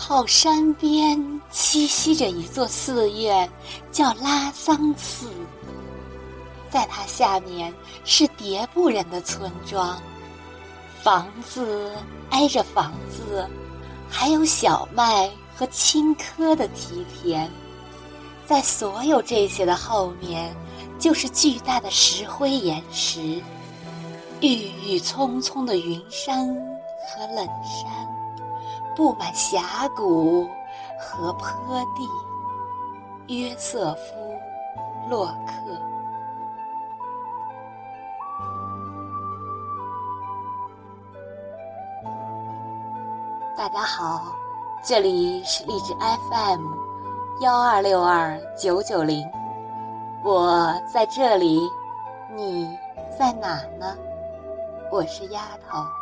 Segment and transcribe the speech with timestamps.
[0.00, 1.18] 靠山边
[1.52, 3.46] 栖息着一座寺院，
[3.92, 5.28] 叫拉桑寺。
[6.70, 7.72] 在它下面
[8.06, 10.00] 是迭部人的村庄，
[11.02, 11.92] 房子
[12.30, 13.46] 挨着房子，
[14.08, 17.50] 还有小麦和青稞的梯田。
[18.46, 20.56] 在所有这些的后面，
[20.98, 23.20] 就是巨大的石灰岩石、
[24.40, 28.08] 郁郁葱葱的云山和冷山，
[29.00, 30.46] 布满峡谷
[30.98, 32.06] 和坡地。
[33.34, 34.34] 约瑟夫·
[35.08, 35.80] 洛克。
[43.56, 44.36] 大家好，
[44.84, 46.66] 这里是荔枝 FM
[47.40, 49.26] 幺二六二九九零，
[50.22, 51.58] 我在这里，
[52.36, 52.68] 你
[53.18, 53.96] 在哪呢？
[54.92, 55.99] 我是丫头。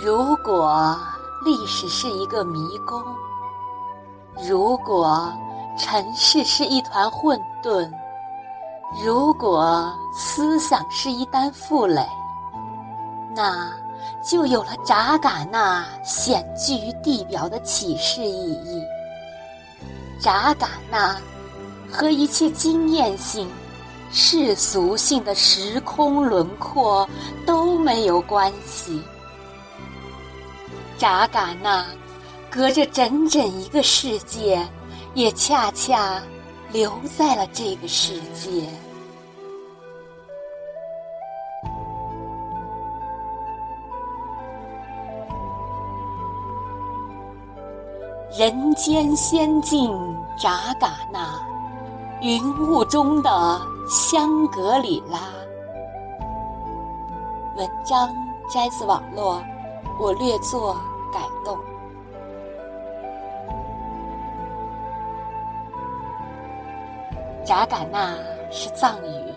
[0.00, 0.96] 如果
[1.44, 3.02] 历史是一个迷宫，
[4.48, 5.32] 如果。
[5.80, 7.88] 尘世是一团混沌，
[9.06, 12.04] 如果思想是一担负累，
[13.32, 13.70] 那
[14.20, 18.82] 就有了扎尕那显居于地表的启示意义。
[20.20, 21.16] 扎尕那
[21.92, 23.48] 和一切经验性、
[24.10, 27.08] 世俗性的时空轮廓
[27.46, 29.00] 都没有关系。
[30.98, 31.86] 扎尕那
[32.50, 34.62] 隔着整整一个世界。
[35.14, 36.22] 也恰恰
[36.70, 38.68] 留在了这个世界。
[48.38, 49.90] 人间仙境
[50.40, 51.40] 扎尕那，
[52.20, 55.18] 云雾中的香格里拉。
[57.56, 58.08] 文章
[58.54, 59.42] 摘自网络，
[59.98, 60.76] 我略作
[61.12, 61.58] 改动。
[67.44, 68.14] 扎尕那
[68.52, 69.34] 是藏语，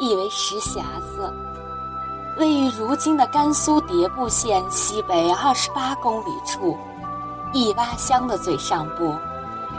[0.00, 1.32] 意为石匣子，
[2.38, 6.76] 位于如今的甘肃迭部县西北二十八公里处，
[7.52, 9.14] 一洼乡的最上部，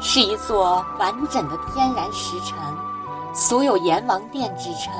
[0.00, 2.56] 是一座完整的天然石城，
[3.34, 4.92] 素有阎王殿之称。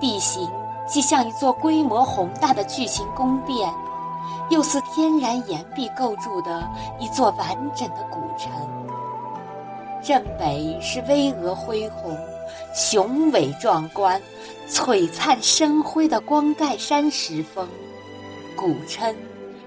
[0.00, 0.48] 地形
[0.88, 3.70] 既像一座规模宏大的巨型宫殿，
[4.50, 6.68] 又似天然岩壁构筑的
[6.98, 8.50] 一座完整的古城。
[10.02, 12.18] 镇北是巍峨恢宏、
[12.74, 14.20] 雄伟壮观、
[14.68, 17.68] 璀璨生辉的光盖山石峰，
[18.56, 19.14] 古称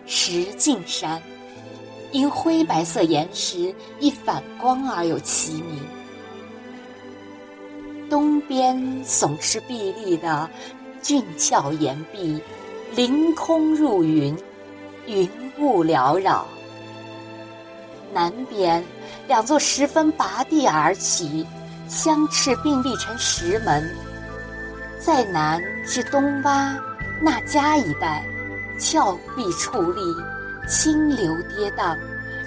[0.06, 1.22] 石径山，
[2.12, 5.80] 因灰白色岩石一反光而有其名。
[8.10, 10.50] 东边耸峙壁立的
[11.02, 12.42] 峻峭岩壁，
[12.96, 14.36] 凌空入云，
[15.06, 16.46] 云雾缭绕。
[18.14, 18.84] 南边。
[19.26, 21.48] 两座十分拔地而起、
[21.88, 23.90] 相斥并立成石门，
[25.00, 26.78] 在南至东洼
[27.22, 28.22] 那迦一带，
[28.78, 30.02] 峭壁矗立，
[30.68, 31.98] 清流跌宕，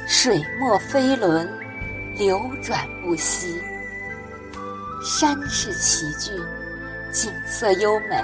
[0.06, 1.50] 水墨飞轮，
[2.18, 3.62] 流转不息。
[5.02, 6.38] 山势奇峻，
[7.10, 8.22] 景色优美，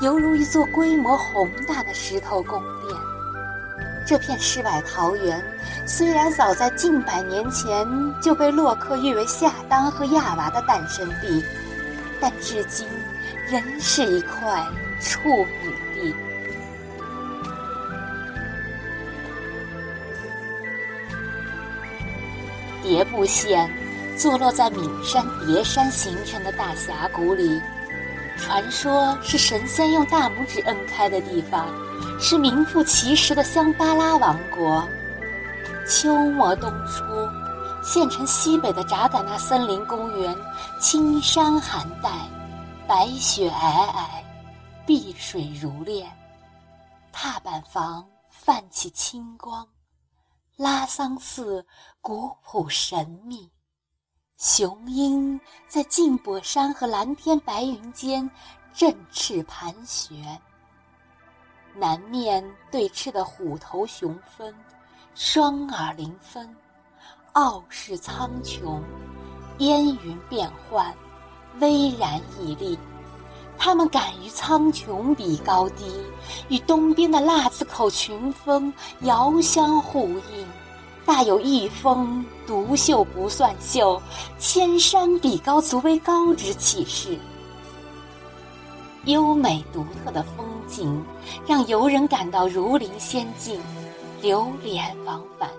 [0.00, 2.98] 犹如一座规模宏大的石头宫殿。
[4.06, 5.42] 这片世外桃源，
[5.86, 7.86] 虽然早在近百年前
[8.20, 11.42] 就被洛克誉为夏当和亚娃的诞生地，
[12.20, 12.86] 但至今
[13.48, 14.62] 仍是一块
[15.00, 16.14] 处女地。
[22.82, 23.72] 迭部县
[24.18, 27.58] 坐落在岷山叠山形成的大峡谷里，
[28.36, 31.66] 传说是神仙用大拇指摁开的地方。
[32.18, 34.86] 是名副其实的香巴拉王国。
[35.86, 37.02] 秋末冬初，
[37.82, 40.34] 县城西北的扎尕那森林公园，
[40.80, 42.10] 青山含黛，
[42.88, 44.06] 白雪皑皑，
[44.86, 46.10] 碧水如练，
[47.12, 49.68] 踏板房泛起青光，
[50.56, 51.66] 拉桑寺
[52.00, 53.50] 古朴神秘，
[54.38, 55.38] 雄鹰
[55.68, 58.30] 在静泊山和蓝天白云间
[58.72, 60.40] 振翅盘旋。
[61.76, 64.54] 南面对峙的虎头熊峰，
[65.14, 66.48] 双耳灵分，
[67.32, 68.80] 傲视苍穹，
[69.58, 70.94] 烟云变幻，
[71.60, 72.78] 巍然屹立。
[73.58, 75.84] 他们敢于苍穹比高低，
[76.48, 80.46] 与东边的腊子口群峰遥相呼应，
[81.04, 84.00] 大有一峰独秀不算秀，
[84.38, 87.18] 千山比高足为高之气势。
[89.06, 91.04] 优美独特的风景，
[91.46, 93.60] 让游人感到如临仙境，
[94.22, 95.50] 流连忘返。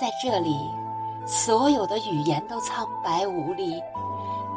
[0.00, 0.56] 在这里，
[1.26, 3.82] 所有的语言都苍白无力，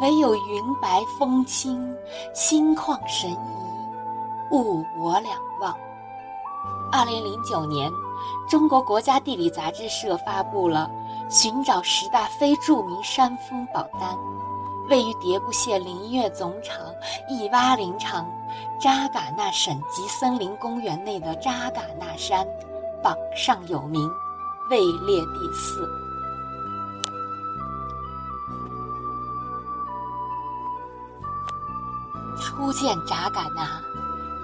[0.01, 1.95] 唯有云白风轻，
[2.33, 3.35] 心旷神怡，
[4.51, 5.75] 物我两忘。
[6.91, 7.91] 二零零九年，
[8.47, 10.89] 中国国家地理杂志社发布了
[11.27, 14.15] 寻找十大非著名山峰榜单。
[14.89, 16.77] 位于迭部县林业总场
[17.29, 18.25] 一洼林场
[18.79, 22.47] 扎尕那省级森林公园内的扎尕那山，
[23.03, 24.09] 榜上有名，
[24.69, 25.87] 位列第四。
[32.39, 33.81] 初见扎尕那，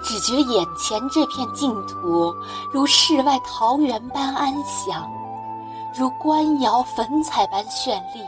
[0.02, 2.34] 只觉眼前这片净土
[2.70, 5.10] 如世外桃源般安详，
[5.96, 8.20] 如官窑粉彩般绚丽。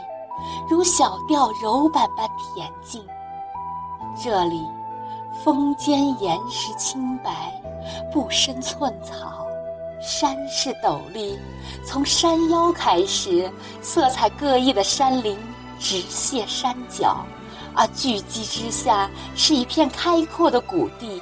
[0.69, 3.01] 如小调柔板般恬静，
[4.21, 4.61] 这里
[5.41, 7.31] 峰间岩石清白，
[8.11, 9.47] 不生寸草；
[10.01, 11.39] 山势陡立，
[11.85, 13.49] 从山腰开始，
[13.81, 15.39] 色彩各异的山林
[15.79, 17.25] 直泻山脚，
[17.73, 21.21] 而聚集之下是一片开阔的谷地。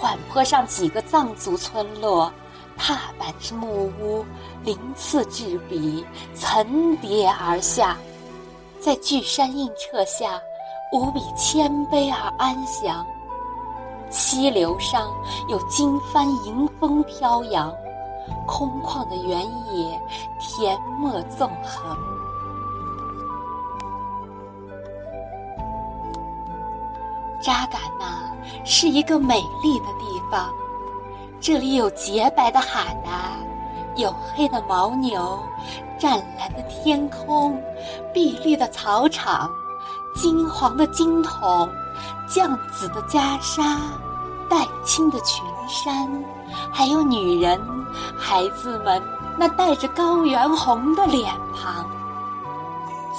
[0.00, 2.32] 缓坡上几个藏族村落，
[2.76, 4.24] 踏板之木屋，
[4.64, 7.96] 鳞次栉比，层叠而下。
[8.80, 10.40] 在巨山映彻下，
[10.92, 13.04] 无比谦卑而安详。
[14.10, 15.10] 溪流上
[15.48, 17.72] 有经幡迎风飘扬，
[18.46, 19.40] 空旷的原
[19.72, 20.00] 野，
[20.38, 21.96] 田陌纵横。
[27.42, 28.32] 扎尕那
[28.64, 30.50] 是一个美丽的地方，
[31.40, 33.32] 这里有洁白的海达。
[33.96, 35.42] 有黑的牦牛，
[35.98, 37.60] 湛蓝的天空，
[38.12, 39.50] 碧绿的草场，
[40.14, 41.68] 金黄的金筒，
[42.28, 43.76] 绛紫的袈裟，
[44.48, 46.08] 黛青的群山，
[46.72, 47.60] 还有女人、
[48.16, 49.02] 孩子们
[49.36, 51.84] 那带着高原红的脸庞。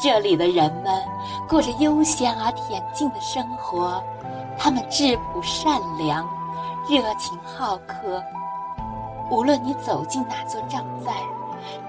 [0.01, 1.03] 这里的人们
[1.47, 4.01] 过着悠闲而恬静的生活，
[4.57, 6.25] 他们质朴善良，
[6.89, 8.23] 热情好客。
[9.29, 11.11] 无论你走进哪座帐寨，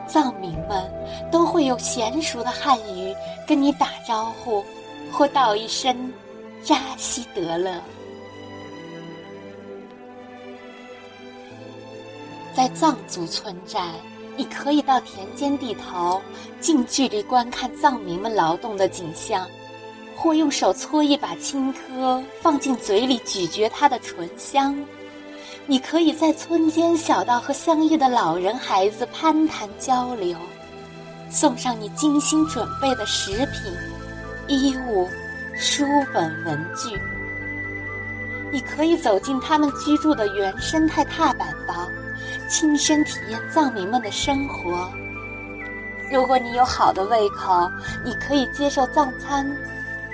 [0.07, 0.93] 藏民们
[1.31, 3.15] 都会用娴熟的汉语
[3.47, 4.65] 跟你打招呼，
[5.13, 6.13] 或道一声
[6.65, 7.81] “扎西德勒”。
[12.53, 13.81] 在藏族村寨，
[14.37, 16.21] 你可以到田间地头
[16.61, 19.47] 近距离观看藏民们劳动的景象，
[20.17, 24.77] 或用手搓一把青稞放进嘴里咀嚼它的醇香。
[25.71, 30.37] 你可以在村间小道和相遇的老人孩子攀谈交流，
[31.31, 33.73] 送上你精心准备的食品、
[34.49, 35.09] 衣物、
[35.55, 37.01] 书本、文具。
[38.51, 41.89] 你可以走进他们居住的原生态踏板房，
[42.49, 44.91] 亲身体验藏民们的生活。
[46.11, 47.71] 如果你有好的胃口，
[48.05, 49.49] 你可以接受藏餐，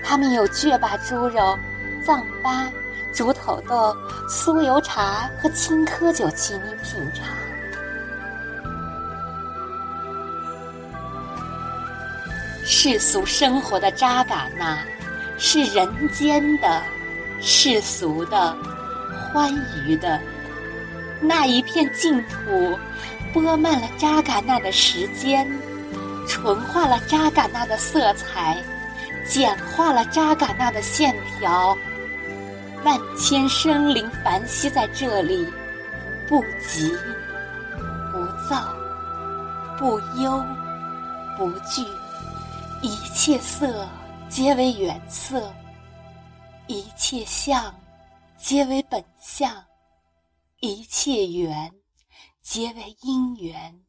[0.04, 1.58] 他们有雀巴猪肉、
[2.04, 2.68] 藏粑。
[3.16, 3.96] 煮土豆、
[4.28, 7.26] 酥油茶和青稞酒，请你品尝。
[12.62, 14.78] 世俗生活的扎尕那，
[15.38, 16.82] 是人间的、
[17.40, 18.54] 世俗的、
[19.32, 19.50] 欢
[19.86, 20.20] 愉的。
[21.18, 22.78] 那一片净土，
[23.32, 25.50] 播漫了扎尕那的时间，
[26.28, 28.62] 纯化了扎尕那的色彩，
[29.26, 31.74] 简化了扎尕那的线条。
[32.86, 35.44] 万千生灵繁息在这里，
[36.28, 36.88] 不急
[38.12, 38.72] 不躁，
[39.76, 40.40] 不忧
[41.36, 41.82] 不惧，
[42.82, 43.88] 一切色
[44.28, 45.52] 皆为原色，
[46.68, 47.74] 一切相
[48.36, 49.52] 皆为本相，
[50.60, 51.68] 一切缘
[52.40, 53.80] 皆为因缘。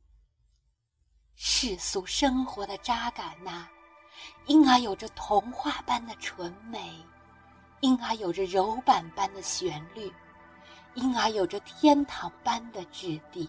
[1.35, 3.69] 世俗生活的扎尕那，
[4.47, 7.05] 因而有着童话般的纯美。
[7.81, 10.11] 因而有着柔板般的旋律，
[10.95, 13.47] 因而有着天堂般的质地。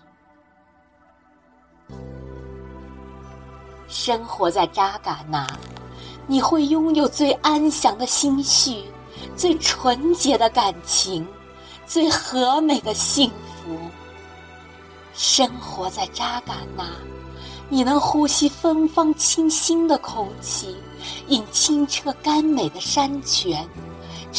[3.88, 5.46] 生活在扎尕那，
[6.26, 8.84] 你会拥有最安详的心绪，
[9.34, 11.26] 最纯洁的感情，
[11.86, 13.78] 最和美的幸福。
[15.14, 16.84] 生活在扎尕那，
[17.70, 20.76] 你能呼吸芬芳清新的空气，
[21.28, 23.66] 饮清澈甘美的山泉。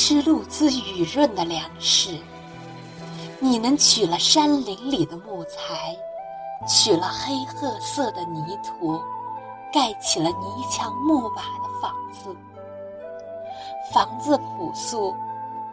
[0.01, 2.17] 吃露滋雨润的粮食，
[3.37, 5.93] 你能取了山林里的木材，
[6.65, 8.97] 取了黑褐色的泥土，
[9.73, 12.33] 盖起了泥墙木瓦的房子。
[13.93, 15.13] 房子朴素、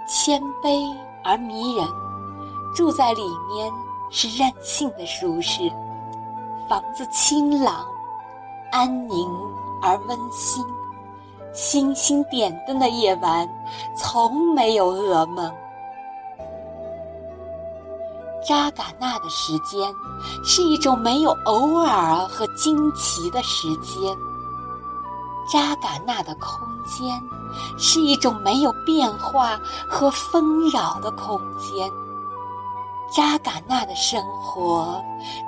[0.09, 0.92] 谦卑
[1.23, 1.87] 而迷人，
[2.75, 3.23] 住在里
[3.54, 3.73] 面
[4.11, 5.71] 是任性的舒适。
[6.68, 7.87] 房子清朗、
[8.73, 9.30] 安宁
[9.80, 10.66] 而温馨，
[11.53, 13.49] 星星点灯的夜晚
[13.97, 15.53] 从没有噩梦。
[18.47, 19.93] 扎尕那的时间
[20.45, 24.17] 是一种没有偶尔和惊奇的时间。
[25.50, 26.50] 扎尕那的空
[26.87, 27.21] 间
[27.79, 31.91] 是一种没有变化和纷扰的空间。
[33.11, 35.03] 扎尕那的生活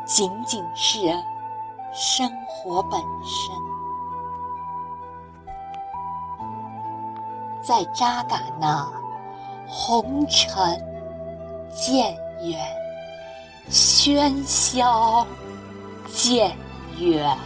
[0.07, 0.99] 仅仅是
[1.93, 3.78] 生活本身。
[7.69, 8.91] 在扎尕那，
[9.69, 10.83] 红尘
[11.71, 12.59] 渐远。
[13.71, 15.27] 喧嚣
[16.07, 16.57] 渐
[16.97, 17.37] 远。